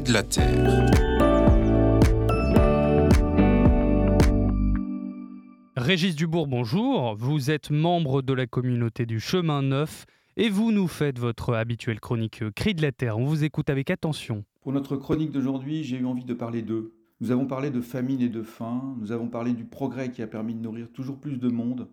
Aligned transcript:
De 0.00 0.10
la 0.10 0.22
Terre. 0.22 0.86
Régis 5.76 6.16
Dubourg, 6.16 6.46
bonjour. 6.46 7.14
Vous 7.14 7.50
êtes 7.50 7.70
membre 7.70 8.22
de 8.22 8.32
la 8.32 8.46
communauté 8.46 9.04
du 9.04 9.20
Chemin 9.20 9.60
Neuf 9.60 10.06
et 10.38 10.48
vous 10.48 10.72
nous 10.72 10.88
faites 10.88 11.18
votre 11.18 11.52
habituelle 11.52 12.00
chronique 12.00 12.42
Cris 12.54 12.72
de 12.74 12.80
la 12.80 12.90
Terre. 12.90 13.18
On 13.18 13.26
vous 13.26 13.44
écoute 13.44 13.68
avec 13.68 13.90
attention. 13.90 14.44
Pour 14.62 14.72
notre 14.72 14.96
chronique 14.96 15.30
d'aujourd'hui, 15.30 15.84
j'ai 15.84 15.98
eu 15.98 16.06
envie 16.06 16.24
de 16.24 16.32
parler 16.32 16.62
d'eux. 16.62 16.94
Nous 17.20 17.30
avons 17.30 17.46
parlé 17.46 17.68
de 17.68 17.82
famine 17.82 18.22
et 18.22 18.30
de 18.30 18.42
faim, 18.42 18.96
nous 18.98 19.12
avons 19.12 19.28
parlé 19.28 19.52
du 19.52 19.64
progrès 19.64 20.10
qui 20.10 20.22
a 20.22 20.26
permis 20.26 20.54
de 20.54 20.60
nourrir 20.60 20.90
toujours 20.90 21.18
plus 21.18 21.36
de 21.38 21.48
monde, 21.48 21.86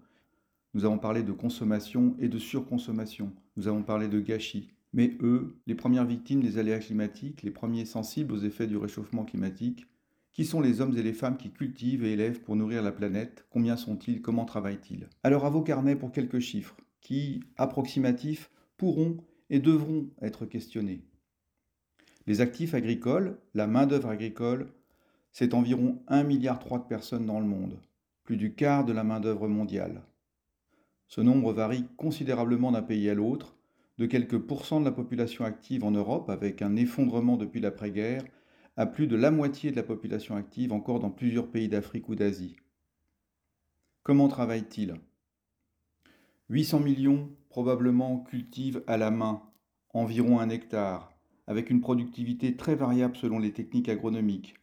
nous 0.73 0.85
avons 0.85 0.99
parlé 0.99 1.21
de 1.21 1.33
consommation 1.33 2.15
et 2.17 2.29
de 2.29 2.39
surconsommation, 2.39 3.33
nous 3.57 3.67
avons 3.67 3.83
parlé 3.83 4.07
de 4.07 4.21
gâchis. 4.21 4.69
Mais 4.93 5.17
eux, 5.21 5.59
les 5.67 5.75
premières 5.75 6.05
victimes 6.05 6.41
des 6.41 6.57
aléas 6.57 6.79
climatiques, 6.79 7.43
les 7.43 7.51
premiers 7.51 7.85
sensibles 7.85 8.33
aux 8.33 8.39
effets 8.39 8.67
du 8.67 8.77
réchauffement 8.77 9.23
climatique, 9.23 9.85
qui 10.33 10.45
sont 10.45 10.61
les 10.61 10.81
hommes 10.81 10.97
et 10.97 11.03
les 11.03 11.13
femmes 11.13 11.37
qui 11.37 11.51
cultivent 11.51 12.03
et 12.03 12.13
élèvent 12.13 12.41
pour 12.41 12.55
nourrir 12.55 12.81
la 12.81 12.91
planète 12.91 13.45
Combien 13.49 13.75
sont-ils 13.75 14.21
Comment 14.21 14.45
travaillent-ils? 14.45 15.07
Alors 15.23 15.45
à 15.45 15.49
vos 15.49 15.61
carnets 15.61 15.95
pour 15.95 16.11
quelques 16.11 16.39
chiffres, 16.39 16.77
qui, 17.01 17.43
approximatifs, 17.57 18.49
pourront 18.77 19.17
et 19.49 19.59
devront 19.59 20.09
être 20.21 20.45
questionnés? 20.45 21.03
Les 22.25 22.41
actifs 22.41 22.73
agricoles, 22.73 23.37
la 23.53 23.67
main-d'œuvre 23.67 24.09
agricole, 24.09 24.71
c'est 25.31 25.53
environ 25.53 26.01
1,3 26.09 26.25
milliard 26.25 26.59
de 26.59 26.87
personnes 26.87 27.25
dans 27.25 27.39
le 27.39 27.45
monde, 27.45 27.79
plus 28.23 28.37
du 28.37 28.53
quart 28.53 28.85
de 28.85 28.93
la 28.93 29.03
main-d'œuvre 29.03 29.47
mondiale. 29.47 30.03
Ce 31.07 31.21
nombre 31.21 31.53
varie 31.53 31.85
considérablement 31.97 32.71
d'un 32.71 32.83
pays 32.83 33.09
à 33.09 33.15
l'autre, 33.15 33.58
de 33.99 34.05
quelques 34.05 34.39
pourcents 34.39 34.79
de 34.79 34.85
la 34.85 34.93
population 34.93 35.43
active 35.43 35.83
en 35.83 35.91
Europe, 35.91 36.29
avec 36.29 36.61
un 36.61 36.77
effondrement 36.77 37.35
depuis 37.35 37.59
l'après-guerre, 37.59 38.23
à 38.77 38.85
plus 38.85 39.07
de 39.07 39.17
la 39.17 39.29
moitié 39.29 39.71
de 39.71 39.75
la 39.75 39.83
population 39.83 40.37
active 40.37 40.71
encore 40.71 41.01
dans 41.01 41.09
plusieurs 41.09 41.51
pays 41.51 41.67
d'Afrique 41.67 42.07
ou 42.07 42.15
d'Asie. 42.15 42.55
Comment 44.03 44.29
travaillent-ils 44.29 44.95
800 46.47 46.79
millions 46.79 47.29
probablement 47.49 48.21
cultivent 48.21 48.81
à 48.87 48.95
la 48.95 49.11
main 49.11 49.43
environ 49.93 50.39
un 50.39 50.49
hectare, 50.49 51.11
avec 51.45 51.69
une 51.69 51.81
productivité 51.81 52.55
très 52.55 52.75
variable 52.75 53.17
selon 53.17 53.37
les 53.37 53.51
techniques 53.51 53.89
agronomiques, 53.89 54.55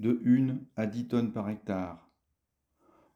de 0.00 0.20
1 0.26 0.58
à 0.76 0.84
10 0.84 1.08
tonnes 1.08 1.32
par 1.32 1.48
hectare. 1.48 2.10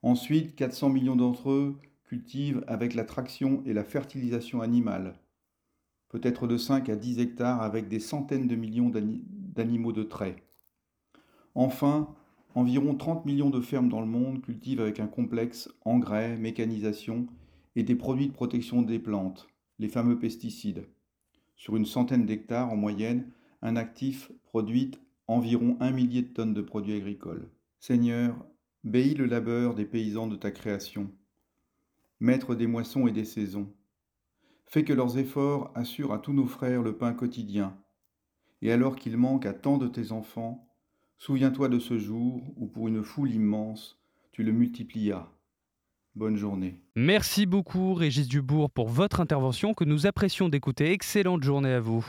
Ensuite, 0.01 0.56
400 0.56 0.89
millions 0.89 1.17
d'entre 1.17 1.51
eux 1.51 1.79
cultivent 2.05 2.64
avec 2.67 2.95
la 2.95 3.05
traction 3.05 3.62
et 3.67 3.75
la 3.75 3.84
fertilisation 3.84 4.62
animale, 4.62 5.19
peut-être 6.17 6.47
de 6.47 6.56
5 6.56 6.89
à 6.89 6.97
10 6.97 7.19
hectares 7.19 7.61
avec 7.61 7.89
des 7.89 8.00
centaines 8.00 8.48
de 8.48 8.56
millions 8.56 8.91
d'animaux 8.91 9.92
de 9.92 10.03
trait. 10.03 10.36
Enfin, 11.55 12.14
environ 12.55 12.95
30 12.95 13.27
millions 13.27 13.50
de 13.50 13.61
fermes 13.61 13.91
dans 13.91 14.00
le 14.00 14.06
monde 14.06 14.41
cultivent 14.41 14.81
avec 14.81 14.98
un 14.98 15.08
complexe 15.08 15.69
engrais, 15.84 16.39
mécanisation 16.39 17.27
et 17.77 17.83
des 17.83 17.97
produits 17.97 18.28
de 18.28 18.33
protection 18.33 18.81
des 18.81 18.98
plantes, 18.98 19.47
les 19.78 19.89
fameux 19.89 20.19
pesticides. 20.19 20.86
Sur 21.55 21.77
une 21.77 21.84
centaine 21.84 22.25
d'hectares 22.25 22.73
en 22.73 22.77
moyenne, 22.77 23.30
un 23.61 23.77
actif 23.77 24.33
produit 24.45 24.92
environ 25.27 25.77
un 25.80 25.91
millier 25.91 26.23
de 26.23 26.28
tonnes 26.28 26.55
de 26.55 26.62
produits 26.62 26.97
agricoles. 26.97 27.51
Seigneur, 27.78 28.34
béis 28.84 29.12
le 29.12 29.27
labeur 29.27 29.75
des 29.75 29.84
paysans 29.84 30.28
de 30.28 30.36
ta 30.36 30.51
création, 30.51 31.11
maître 32.20 32.55
des 32.55 32.67
moissons 32.67 33.06
et 33.06 33.12
des 33.12 33.27
saisons. 33.27 33.70
Fais 34.67 34.84
que 34.84 34.92
leurs 34.92 35.19
efforts 35.19 35.70
assurent 35.75 36.12
à 36.12 36.19
tous 36.19 36.33
nos 36.33 36.47
frères 36.47 36.83
le 36.83 36.97
pain 36.97 37.12
quotidien, 37.12 37.77
et 38.62 38.73
alors 38.73 38.97
qu'il 38.97 39.17
manque 39.17 39.47
à 39.47 39.53
tant 39.53 39.78
de 39.78 39.86
tes 39.89 40.12
enfants, 40.12 40.67
Souviens-toi 41.19 41.69
de 41.69 41.78
ce 41.78 41.98
jour 41.98 42.42
où 42.56 42.67
pour 42.67 42.89
une 42.89 43.03
foule 43.03 43.31
immense, 43.31 43.98
tu 44.33 44.42
le 44.42 44.52
multiplias. 44.52 45.29
Bonne 46.14 46.36
journée. 46.36 46.79
Merci 46.95 47.46
beaucoup 47.46 47.95
Régis 47.95 48.29
Dubourg 48.29 48.70
pour 48.70 48.89
votre 48.89 49.20
intervention 49.20 49.74
que 49.74 49.85
nous 49.85 50.07
apprécions 50.07 50.48
d'écouter. 50.48 50.92
Excellente 50.92 51.42
journée 51.42 51.73
à 51.73 51.80
vous. 51.80 52.07